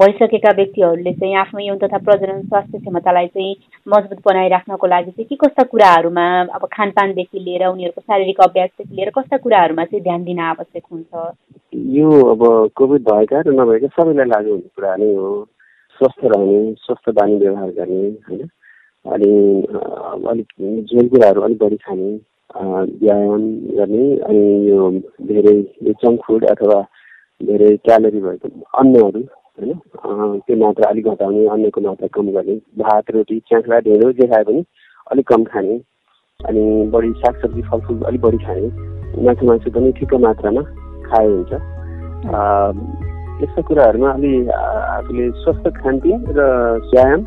भइसकेका 0.00 0.50
व्यक्तिहरूले 0.58 1.12
चाहिँ 1.12 1.34
आफ्नो 1.42 1.60
यौन 1.60 1.78
तथा 1.78 1.98
प्रजनन 2.06 2.42
स्वास्थ्य 2.48 2.78
क्षमतालाई 2.78 3.26
चाहिँ 3.34 3.54
मजबुत 3.86 4.18
बनाइराख्नको 4.26 4.86
लागि 4.86 5.10
चाहिँ 5.10 5.26
के 5.30 5.36
कस्ता 5.46 5.62
कुराहरूमा 5.70 6.26
अब 6.58 6.66
खानपानदेखि 6.74 7.38
लिएर 7.38 7.66
उनीहरूको 7.66 8.00
शारीरिक 8.00 8.40
अभ्यासदेखि 8.48 8.94
लिएर 8.94 9.10
कस्ता 9.18 9.36
कुराहरूमा 9.46 9.84
चाहिँ 9.84 10.02
ध्यान 10.02 10.24
दिन 10.24 10.40
आवश्यक 10.48 10.82
हुन्छ? 10.92 11.12
यो 11.74 12.10
अब 12.34 12.42
कोभिड 12.74 13.02
भएका 13.10 13.40
र 13.46 13.54
नभएका 13.60 13.94
सबैलाई 13.94 14.26
लागु 14.26 14.50
हुने 14.50 14.68
कुरा 14.74 14.96
नै 14.96 15.14
हो। 15.14 15.30
स्वस्थ 15.98 16.24
रहने 16.24 16.58
स्वस्थ 16.84 17.10
बानी 17.18 17.36
व्यवहार 17.36 17.70
गर्ने 17.78 18.00
होइन? 18.28 18.48
अनि 19.04 19.30
अलिक 20.30 20.48
झोल 20.84 21.08
कुराहरू 21.08 21.40
अलिक 21.42 21.58
बढी 21.62 21.76
खाने 21.84 22.10
व्यायाम 23.02 23.42
गर्ने 23.78 24.04
अनि 24.28 24.44
यो 24.68 24.90
धेरै 25.28 25.56
जङ्क 26.04 26.20
फुड 26.26 26.44
अथवा 26.50 26.80
धेरै 27.40 27.70
क्यालोरी 27.84 28.20
भएको 28.20 28.48
अन्नहरू 28.80 29.20
होइन? 29.20 29.72
त्यो 30.46 30.56
मात्रा 30.56 30.90
अलिक 30.90 31.08
घटाउने 31.08 31.46
अन्नको 31.54 31.80
मात्रा 31.80 32.08
कम 32.14 32.30
गर्ने 32.36 32.56
भात 32.82 33.10
रोटी 33.14 33.38
च्याख्ला 33.48 33.78
ढेँडो 33.86 34.12
जे 34.20 34.26
खाए 34.26 34.44
पनि 34.44 34.64
अलिक 35.12 35.26
कम 35.28 35.44
खाने 35.50 35.80
अनि 36.40 36.64
बढी 36.94 37.12
सागसब्जी 37.18 37.62
फलफुल 37.70 38.02
अलिक 38.08 38.20
बढी 38.20 38.38
खाने 38.44 38.66
मासु 39.24 39.46
मासु 39.46 39.70
पनि 39.70 39.92
ठिक्क 39.98 40.14
मात्रामा 40.26 40.62
खाए 41.08 41.26
हुन्छ। 41.26 41.52
यस्ता 43.42 43.62
कुराहरूमा 43.62 44.10
अलि 44.10 44.32
आफूले 45.08 45.30
स्वस्थ 45.40 45.68
खानपिन 45.76 46.24
र 46.36 46.44
व्यायाम 46.92 47.20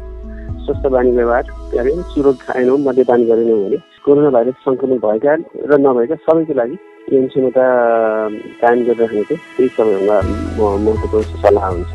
स्वस्थ 0.65 0.85
बानी 0.93 1.11
व्यवहार 1.11 1.43
गऱ्यौँ 1.73 2.03
चुरोट 2.13 2.37
खाएनौँ 2.45 2.77
मध्यपान 2.77 3.23
गरेनौँ 3.25 3.57
भने 3.61 3.77
कोरोना 4.05 4.29
भाइरस 4.29 4.57
सङ्क्रमण 4.65 4.97
भएका 5.01 5.33
र 5.65 5.79
नभएका 5.81 6.15
सबैको 6.21 6.53
लागि 6.61 6.77
यौन 7.13 7.25
क्षमता 7.27 7.65
कायम 8.61 8.79
गरिराख्ने 8.85 9.23
चाहिँ 9.25 9.41
त्यही 9.57 9.69
सबैभन्दा 9.77 10.17
महत्त्वपूर्ण 10.85 11.41
सल्लाह 11.41 11.65
हुन्छ। 11.73 11.89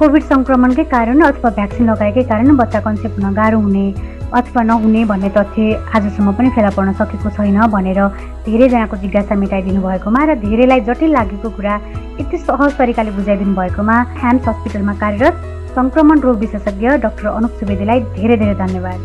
कोभिड 0.00 0.22
सङ्क्रमणकै 0.32 0.84
कारण 0.92 1.20
अथवा 1.24 1.50
भ्याक्सिन 1.58 1.90
लगाएकै 1.90 2.22
कारण 2.32 2.56
बच्चा 2.60 2.80
कन्सेप्ट 2.86 3.16
हुन 3.22 3.34
गाह्रो 3.40 3.58
हुने 3.64 3.86
अथवा 4.34 4.62
नहुने 4.62 5.04
भन्ने 5.04 5.28
तथ्य 5.36 5.74
आजसम्म 5.96 6.32
पनि 6.36 6.50
फेला 6.56 6.70
पर्न 6.76 6.92
सकेको 7.00 7.30
छैन 7.36 7.60
भनेर 7.74 8.00
धेरैजनाको 8.46 8.96
जिज्ञासा 9.04 9.34
मेटाइदिनु 9.42 9.80
भएकोमा 9.82 10.24
र 10.24 10.34
धेरैलाई 10.44 10.80
जटिल 10.88 11.10
लागेको 11.12 11.50
कुरा 11.56 11.74
यति 12.20 12.36
सहज 12.48 12.76
तरिकाले 12.78 13.10
बुझाइदिनु 13.18 13.54
भएकोमा 13.60 13.96
ह्याम्स 14.20 14.48
हस्पिटलमा 14.48 14.94
कार्यरत 15.04 15.48
सङ्क्रमण 15.76 16.20
रोग 16.20 16.36
विशेषज्ञ 16.38 16.88
डाक्टर 17.04 17.26
अनुप 17.28 17.52
सुवेदीलाई 17.60 18.00
धेरै 18.16 18.36
धेरै 18.36 18.54
धन्यवाद। 18.54 18.98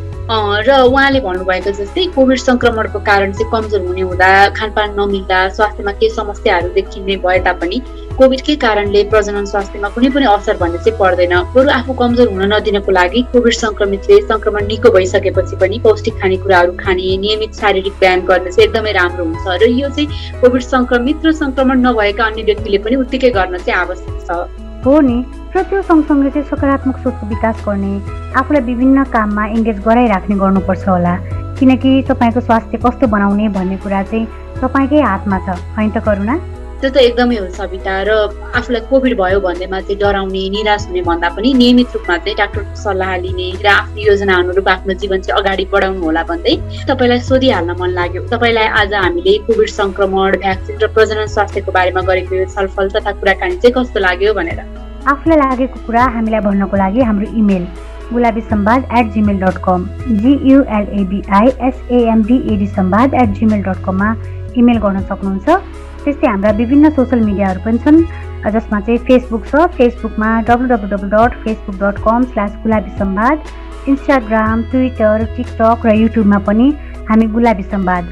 र 0.67 0.69
उहाँले 0.87 1.19
भन्नुभएको 1.23 1.71
जस्तै 1.75 2.05
कोभिड 2.15 2.39
सङ्क्रमणको 2.39 2.99
कारण 3.09 3.31
चाहिँ 3.31 3.51
कमजोर 3.51 3.81
हुने 3.87 4.01
हुँदा 4.09 4.31
खानपान 4.57 4.99
नमिल्दा 4.99 5.37
स्वास्थ्यमा 5.55 5.91
केही 5.99 6.11
समस्याहरू 6.15 6.69
देखिने 6.75 7.15
भए 7.23 7.39
तापनि 7.47 7.77
कोभिडकै 8.17 8.55
कारणले 8.61 9.01
प्रजनन 9.13 9.45
स्वास्थ्यमा 9.45 9.89
कुनै 9.95 10.09
पनि 10.09 10.25
असर 10.25 10.55
भन्ने 10.57 10.77
चाहिँ 10.85 10.97
पर्दैन। 10.99 11.33
बरु 11.55 11.69
आफू 11.69 11.93
कमजोर 12.01 12.27
हुन 12.33 12.43
नदिनको 12.53 12.91
लागि 12.97 13.21
कोभिड 13.33 13.53
सङ्क्रमितले 13.53 14.17
सङ्क्रमण 14.31 14.65
निको 14.71 14.89
भइसकेपछि 14.95 15.55
पनि 15.61 15.77
पौष्टिक 15.85 16.15
खानेकुराहरू 16.21 16.71
खाने 16.81 17.17
नियमित 17.23 17.61
शारीरिक 17.61 17.95
व्यायाम 18.01 18.25
गर्ने 18.29 18.51
चाहिँ 18.57 18.67
एकदमै 18.69 18.91
राम्रो 18.99 19.23
हुन्छ 19.29 19.45
र 19.61 19.69
यो 19.69 19.89
चाहिँ 19.93 20.41
कोभिड 20.41 20.63
सङ्क्रमित 20.73 21.29
र 21.29 21.31
सङ्क्रमण 21.43 21.85
नभएका 21.85 22.23
अन्य 22.25 22.43
व्यक्तिले 22.49 22.77
पनि 22.87 22.95
उत्तिकै 23.05 23.31
गर्न 23.37 23.57
चाहिँ 23.61 23.79
आवश्यक 23.85 24.17
छ। 24.25 24.65
हो 24.85 24.99
नि। 25.05 25.17
र 25.53 25.61
त्यो 25.69 25.81
सँगसँगै 25.85 26.29
चाहिँ 26.33 26.47
सकारात्मक 26.49 26.97
सोचको 27.05 27.23
विकास 27.29 27.63
गर्ने 27.69 27.93
आफूलाई 28.41 28.61
विभिन्न 28.73 29.03
काममा 29.13 29.45
इङ्गेज 29.55 29.79
गराइराख्ने 29.85 30.35
गर्नुपर्छ 30.43 30.87
होला। 30.89 31.15
किनकि 31.59 31.91
तपाईँको 32.09 32.41
स्वास्थ्य 32.49 32.77
कस्तो 32.85 33.07
बनाउने 33.13 33.47
भन्ने 33.53 33.77
कुरा 33.85 34.03
चाहिँ 34.09 34.25
तपाईँकै 34.61 35.01
हातमा 35.05 35.37
छ। 35.45 35.57
होइन 35.77 35.89
त 35.91 36.01
करुणा? 36.05 36.56
त्यो 36.81 36.89
त 36.93 36.97
एकदमै 37.01 37.37
हो 37.41 37.45
सविता 37.57 37.93
र 38.07 38.09
आफूलाई 38.57 38.81
कोभिड 38.89 39.13
भयो 39.17 39.39
भन्दैमा 39.45 39.79
चाहिँ 39.81 39.97
डराउने 40.01 40.41
निराश 40.55 40.83
हुने 40.87 41.01
भन्दा 41.09 41.29
पनि 41.33 41.53
नियमित 41.61 41.95
रूपमा 41.95 42.17
चाहिँ 42.17 42.35
डाक्टरको 42.37 42.75
सल्लाह 42.81 43.15
लिने 43.23 43.47
र 43.65 43.67
आफ्नो 43.73 44.01
योजना 44.09 44.33
अनुरूप 44.41 44.67
आफ्नो 44.75 44.93
जीवन 45.01 45.21
चाहिँ 45.25 45.41
अगाडि 45.41 45.65
बढाउनु 45.73 46.01
होला 46.05 46.23
भन्दै 46.29 46.53
तपाईँलाई 46.89 47.19
सोधिहाल्न 47.29 47.71
मन 47.81 47.89
लाग्यो। 47.97 48.21
तपाईँलाई 48.29 48.67
आज 48.81 48.93
हामीले 48.93 49.33
कोभिड 49.47 49.69
सङ्क्रमण 49.79 50.37
भ्याक्सिन 50.45 50.77
र 50.83 50.87
प्रजनन 50.93 51.27
स्वास्थ्यको 51.33 51.71
बारेमा 51.77 52.01
गरेको 52.09 52.45
छलफल 52.53 52.89
तथा 52.93 53.11
कुराकानी 53.25 53.57
चाहिँ 53.57 53.73
कस्तो 53.77 53.99
लाग्यो 54.05 54.33
भनेर। 54.37 54.61
आफूलाई 55.09 55.37
लागेको 55.41 55.77
कुरा 55.87 56.03
हामीलाई 56.13 56.41
भन्नको 56.45 56.77
लागि 56.77 57.01
हाम्रो 57.09 57.27
email 57.41 57.65
Gulabi 58.13 58.41
Sambad 58.53 58.81
at 59.01 59.11
gmail 59.17 59.37
dot 59.41 59.57
com 59.65 59.89
G U L A B I 60.21 61.47
S A M B A D 61.69 62.67
Sambad 62.77 63.19
at 63.23 63.29
gmail 63.39 63.61
dot 63.65 63.83
कममा 63.85 64.13
इमेल 64.61 64.77
गर्न 64.85 65.01
सक्नुहुन्छ। 65.09 65.49
त्यस्तै 66.07 66.27
हाम्रा 66.27 66.51
विभिन्न 66.63 66.89
सोसियल 66.97 67.21
मिडियाहरू 67.27 67.59
पनि 67.67 67.77
छन्। 67.85 67.99
जसमा 68.55 68.79
चाहिँ 68.79 68.99
फेसबुक 69.07 69.45
छ। 69.45 69.65
फेसबुकमा 69.77 70.29
W 70.49 70.67
W 70.67 70.87
W 70.91 71.09
dot 71.15 71.33
Facebook 71.43 71.75
dot 71.81 71.97
com 72.05 72.23
slash 72.31 72.53
Gulabi 72.63 72.91
Sambad 72.99 73.37
Instagram 73.91 74.63
Twitter 74.71 75.25
TikTok 75.35 75.85
र 75.85 75.95
युट्युबमा 76.03 76.39
पनि 76.47 76.67
हामी 77.09 77.27
गुलाबी 77.35 77.63
सम्वाद 77.73 78.03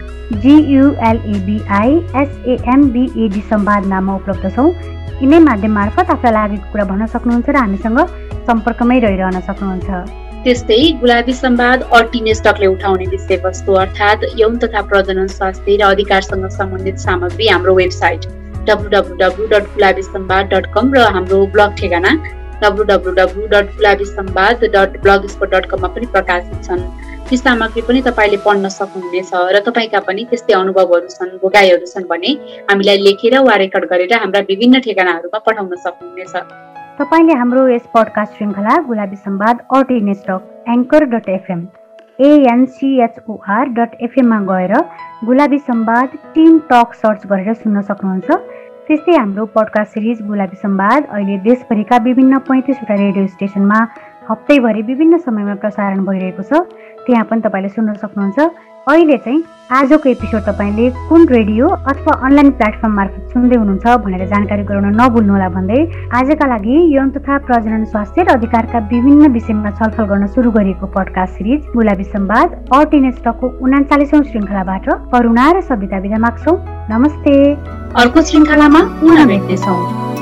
जियुएलएबिआई 0.44 1.96
एसएएमबिएडी 2.22 3.42
सम्वाद 3.50 3.86
नाममा 3.94 4.16
उपलब्ध 4.16 4.46
छौँ। 4.56 4.70
यिनै 5.22 5.40
माध्यम 5.48 5.74
मार्फत 5.80 6.12
आफूलाई 6.12 6.34
लागेको 6.34 6.72
कुरा 6.72 6.86
भन्न 6.92 7.06
सक्नुहुन्छ 7.16 7.50
र 7.50 7.58
हामीसँग 7.64 8.00
सम्पर्कमै 8.48 9.00
रहिरहन 9.08 9.40
सक्नुहुन्छ। 9.50 10.25
त्यस्तै 10.46 10.76
गुलाबी 11.02 11.34
सम्वाद 11.34 11.84
अर्टिनेस्टकले 11.98 12.68
उठाउने 12.72 13.06
विषयवस्तु 13.12 13.78
अर्थात् 13.84 14.26
यौन 14.42 14.58
तथा 14.64 14.82
प्रजनन 14.90 15.28
स्वास्थ्य 15.36 15.78
र 15.82 15.86
अधिकारसँग 15.94 16.46
सम्बन्धित 16.58 16.98
सामग्री 17.04 17.48
हाम्रो 17.52 17.74
website 17.80 18.28
W 18.68 18.90
W 18.92 19.16
W 19.22 19.48
dot 19.54 19.72
Gulabi 19.78 20.04
Sambad 20.10 20.54
dot 20.54 20.68
com 20.76 20.94
र 20.98 21.08
हाम्रो 21.16 21.40
ब्लग 21.56 21.74
ठेगाना 21.80 22.12
W 22.64 22.84
W 22.92 23.14
W 23.22 23.48
dot 23.54 23.74
Gulabi 23.80 24.06
Sambad 24.12 24.66
dot 24.76 25.02
blogspot 25.34 25.56
dot 25.56 25.66
कममा 25.72 25.90
पनि 25.98 26.12
प्रकाशित 26.14 26.62
छन्। 26.70 26.86
ती 27.30 27.38
सामग्री 27.38 27.82
पनि 27.90 28.06
तपाईँले 28.10 28.40
पढ्न 28.46 28.70
सक्नुहुनेछ 28.78 29.34
र 29.58 29.64
तपाईँका 29.70 30.00
पनि 30.12 30.28
त्यस्तै 30.30 30.60
अनुभवहरू 30.62 31.10
छन् 31.16 31.36
भोगाईहरू 31.42 31.90
छन् 31.96 32.10
भने 32.14 32.38
हामीलाई 32.70 33.02
लेखेर 33.08 33.40
वा 33.50 33.56
रेकर्ड 33.66 33.90
गरेर 33.96 34.14
हाम्रा 34.22 34.46
विभिन्न 34.54 34.86
ठेगानाहरूमा 34.86 35.40
पठाउन 35.50 35.76
सक्नुहुनेछ। 35.88 36.75
तपाईँले 37.00 37.34
हाम्रो 37.34 37.68
यस 37.68 37.88
पडकास्ट 37.94 38.34
श्रृङ्खला 38.36 38.76
Gulabi 38.88 39.16
Sambad 39.18 39.58
at 39.76 39.90
stock 40.18 40.68
anchor 40.70 41.04
dot 41.14 41.28
FM 41.30 41.66
A N C H O R 42.20 43.70
dot 43.78 43.96
एफएममा 44.02 44.40
गएर 44.50 44.74
गुलाबी 45.26 45.58
संवाद 45.60 46.16
टिम 46.36 46.60
टक 46.72 46.94
सर्च 46.96 47.26
गरेर 47.28 47.54
सुन्न 47.54 47.82
सक्नुहुन्छ। 47.90 48.30
त्यस्तै 48.88 49.18
हाम्रो 49.18 49.46
पडकास्ट 49.58 49.94
सिरिज 49.94 50.22
गुलाबी 50.28 50.58
संवाद 50.58 51.12
अहिले 51.12 51.38
देशभरिका 51.50 51.98
विभिन्न 52.08 52.40
पैँतिसवटा 52.48 52.96
रेडियो 53.04 53.28
स्टेसनमा 53.36 53.80
हप्तैभरि 54.30 54.82
विभिन्न 54.92 55.18
समयमा 55.28 55.56
प्रसारण 55.64 56.06
भइरहेको 56.06 56.44
छ। 56.44 56.64
त्यहाँ 57.06 57.26
पनि 57.30 57.42
तपाईँले 57.42 57.70
सुन्न 57.76 57.94
सक्नुहुन्छ। 58.06 58.40
अहिले 58.88 59.16
चाहिँ 59.18 59.44
आजको 59.72 60.10
एपिसोड 60.10 60.42
तपाईँले 60.46 60.90
कुन 61.10 61.26
रेडियो 61.28 61.68
अथवा 61.68 62.14
अनलाइन 62.26 62.50
प्लेटफर्म 62.60 62.94
मार्फत 62.96 63.32
सुन्दै 63.34 63.58
हुनुहुन्छ 63.58 63.96
भनेर 64.06 64.26
जानकारी 64.30 64.64
गराउन 64.64 64.94
नभुल्नुहोला 65.02 65.48
भन्दै 65.56 65.80
आजका 66.14 66.48
लागि 66.48 66.76
यौन 66.94 67.10
तथा 67.18 67.38
प्रजनन 67.48 67.86
स्वास्थ्य 67.90 68.24
र 68.24 68.38
अधिकारका 68.38 68.80
विभिन्न 68.94 69.32
विषयमा 69.34 69.72
छलफल 69.82 70.06
गर्न 70.12 70.28
सुरु 70.38 70.52
गरिएको 70.58 70.86
पडकास्ट 70.94 71.34
सिरिज 71.34 71.66
गुलाबी 71.74 72.04
सम्वाद 72.14 72.58
अर्टिनेस्टको 72.78 73.54
उनाचालिसौँ 73.66 74.24
श्रृङ्खलाबाट 74.30 74.90
करुणा 75.14 75.52
र 75.52 75.62
सविता 75.66 75.98
विदा 76.06 76.20
माग्छौ। 76.22 76.54
नमस्ते। 76.94 77.34
अर्को 78.02 78.22
श्रृङ्खलामा 78.22 78.82
पुनः 79.02 79.26
भेट्नेछौँ। 79.26 80.15